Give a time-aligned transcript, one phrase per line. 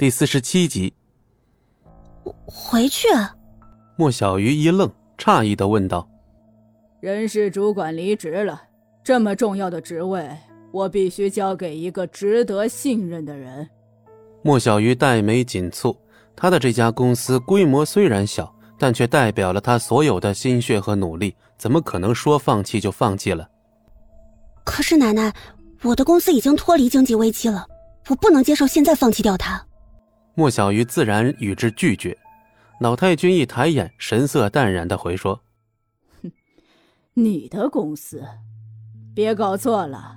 [0.00, 0.94] 第四十七集。
[2.46, 3.06] 回去？
[3.96, 6.08] 莫小鱼一愣，诧异的问道
[7.00, 8.62] ：“人事主管离职了，
[9.04, 10.26] 这么重要的职位，
[10.72, 13.68] 我必须交给一个值得信任的人。”
[14.40, 15.94] 莫小鱼黛眉紧蹙，
[16.34, 23.46] 他的这家公司规模虽然小，但却代表了他所有的心血和努力，怎么可能说放弃就放弃了？
[24.64, 25.30] 可是奶奶，
[25.82, 27.66] 我的公司已经脱离经济危机了，
[28.08, 29.62] 我不能接受现在放弃掉它。
[30.34, 32.16] 莫小鱼自然与之拒绝。
[32.80, 35.42] 老太君一抬眼，神色淡然的回说
[36.22, 36.32] ：“哼，
[37.14, 38.24] 你的公司，
[39.14, 40.16] 别搞错了，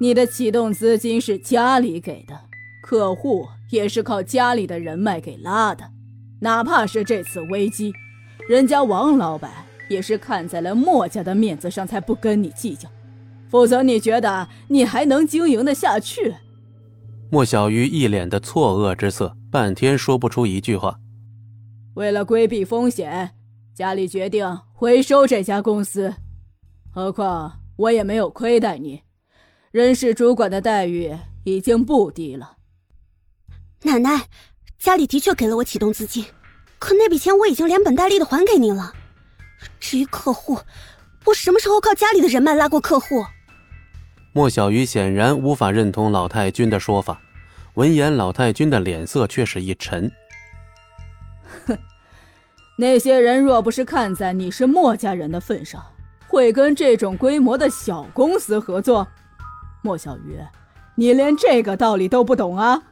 [0.00, 2.40] 你的启动资金是家里给的，
[2.82, 5.90] 客户也是靠家里的人脉给拉的。
[6.40, 7.92] 哪怕是这次危机，
[8.48, 9.50] 人家王老板
[9.90, 12.88] 也是看在了莫家的面子上才不跟你计较，
[13.50, 16.34] 否则你觉得你还能经营的下去？”
[17.32, 21.00] 莫小鱼一脸的错愕之色，半天说不出一句话。
[21.94, 23.34] 为了规避风险，
[23.74, 26.12] 家里决定回收这家公司。
[26.90, 29.00] 何况我也没有亏待你，
[29.70, 32.58] 人事主管的待遇已经不低了。
[33.84, 34.26] 奶奶，
[34.78, 36.26] 家里的确给了我启动资金，
[36.78, 38.92] 可那笔钱我已经连本带利的还给您了。
[39.80, 40.58] 至于客户，
[41.24, 43.24] 我什么时候靠家里的人脉拉过客户？
[44.34, 47.20] 莫小鱼显然无法认同老太君的说法，
[47.74, 50.10] 闻言，老太君的脸色却是一沉。
[51.66, 51.76] 哼，
[52.76, 55.84] 那些人若不是看在你是莫家人的份上，
[56.26, 59.06] 会跟这种规模的小公司合作？
[59.82, 60.38] 莫小鱼，
[60.94, 62.82] 你连这个道理都不懂啊！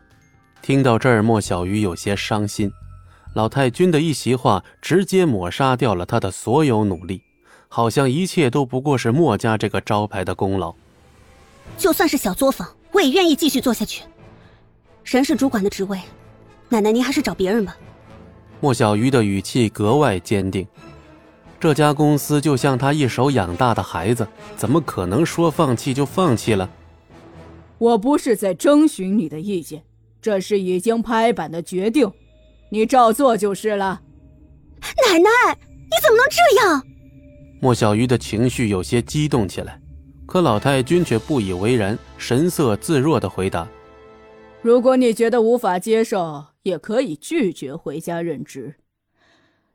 [0.61, 2.71] 听到这儿，莫小鱼有些伤心。
[3.33, 7.23] 老太君的一席话，直接抹杀掉了他的所有努力，
[7.69, 10.75] 好像一切都不过是莫家这个招牌的功劳。
[11.77, 14.03] 就算是小作坊，我也愿意继续做下去。
[15.05, 15.99] 人事主管的职位，
[16.69, 17.77] 奶奶您还是找别人吧。
[18.61, 20.67] 莫小鱼的语气格外坚定，
[21.59, 26.69] 这家公司就像他一手养大的孩子，怎么可能说放弃就放弃了？
[27.79, 29.83] 我不是在征询你的意见，
[30.21, 32.13] 这是已经拍板的决定，
[32.69, 34.03] 你照做就是了。
[35.09, 36.85] 奶奶，你怎么能这样？
[37.59, 39.80] 莫小鱼的情绪有些激动起来，
[40.31, 43.69] 可老太君却不以为然，神色自若的回答
[44.63, 48.75] ：“如果你觉得无法接受。”也可以拒绝回家任职，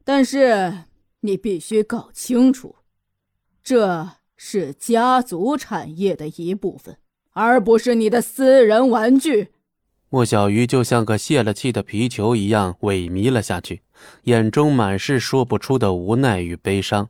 [0.04, 0.84] 但是
[1.22, 2.76] 你必须搞清楚，
[3.64, 4.08] 这
[4.38, 7.00] 是家族产业的一部分，
[7.32, 9.48] 而不是你的私人玩具。
[10.10, 13.82] 莫小鱼就像个泄了气的皮球一样萎靡了下去，
[14.26, 17.10] 眼中满是说不出的无奈与悲伤。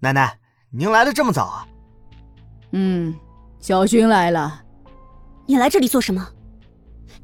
[0.00, 0.40] 奶奶，
[0.72, 1.68] 您来的这么早啊？
[2.72, 3.14] 嗯，
[3.58, 4.62] 小军来了。
[5.46, 6.26] 你来这里做什么？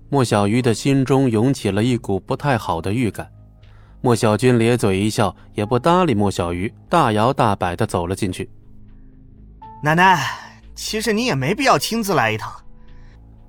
[0.09, 3.29] 莫小鱼的心中涌起了一股不太好的预感。
[4.01, 8.49] 莫小军咧嘴一笑，也不搭理莫小鱼，大摇大摆的走了进去。
[9.83, 10.21] 奶奶，
[10.75, 12.53] 其实你也没必要亲自来一趟。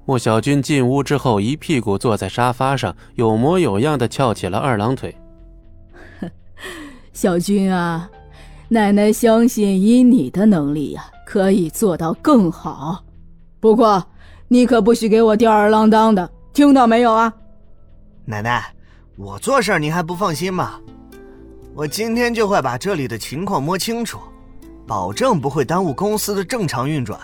[0.06, 5.16] 莫小军进屋之后，一屁股坐在沙发上，有模有样的翘起了二郎腿。
[7.14, 8.10] 小军啊，
[8.70, 13.04] 奶奶相信以你的能力呀，可以做到更好。
[13.60, 14.02] 不过，
[14.48, 16.32] 你可不许给我吊儿郎当的。
[16.54, 17.34] 听到没有啊，
[18.24, 18.74] 奶奶，
[19.18, 20.80] 我做事您还不放心吗？
[21.76, 24.18] 我今天就会把这里的情况摸清楚，
[24.88, 27.20] 保证不会耽误公司的正常运转。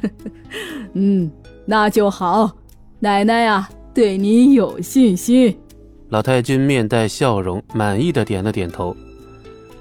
[0.92, 1.32] 嗯，
[1.64, 2.50] 那就好，
[3.00, 5.58] 奶奶呀，对你有信心。
[6.10, 8.94] 老太君面带笑容，满意的点了点头。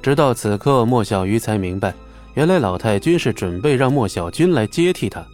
[0.01, 1.93] 直到此刻，莫小鱼才明白，
[2.33, 5.25] 原来老太君是准备让莫小军来接替他。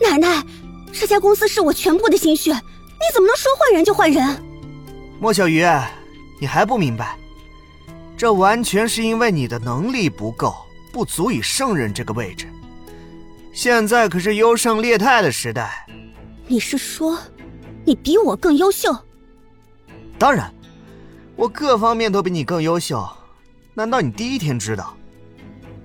[0.00, 0.42] 奶奶。
[0.94, 4.44] 这家公司是我全部的心血，你怎么能说换人就换人？
[5.18, 5.64] 莫小鱼，
[6.38, 7.16] 你还不明白？
[8.14, 10.54] 这完全是因为你的能力不够，
[10.92, 12.46] 不足以胜任这个位置。
[13.54, 15.86] 现在可是优胜劣汰的时代。
[16.46, 17.18] 你是说，
[17.86, 18.94] 你比我更优秀？
[20.18, 20.52] 当然，
[21.36, 23.02] 我各方面都比你更优秀。
[23.72, 24.94] 难道你第一天知道？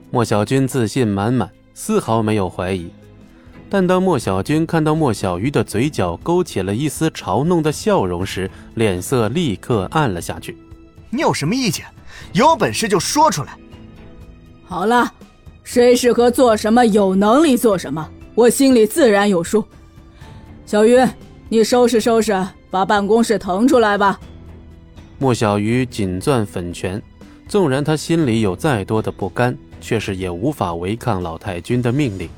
[0.10, 2.90] 莫小军自信满满，丝毫没有怀疑。
[3.70, 10.58] 但当莫小军看到莫小鱼的嘴角勾起了一丝嘲弄的笑容时，脸色立刻暗了下去。
[11.10, 11.86] 你有什么意见？
[12.32, 13.58] 有本事就说出来。
[14.66, 15.12] 好了，
[15.64, 19.64] 谁适合做什么，有能力做什么，我心里自然有数。
[20.66, 20.98] 小鱼，
[21.50, 24.18] 你收拾收拾，把办公室腾出来吧。
[25.20, 27.02] 莫小鱼紧攥粉拳，
[27.50, 32.30] 纵然他心里有再多的不甘，却是也无法违抗老太君的命令。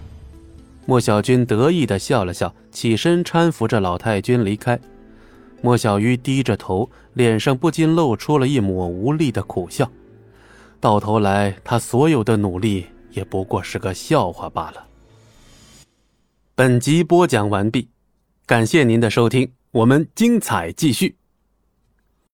[0.85, 4.79] 莫小军得意的笑了笑，起身搀扶着老太君离开。
[5.61, 9.91] 莫小鱼低着头，脸上不禁露出了一抹无力的苦笑。
[10.79, 14.85] 到头来，他所有的努力也不过是个笑话罢了。
[16.55, 17.89] 本集播讲完毕，
[18.45, 21.18] 感谢您的收听，我们精彩继续。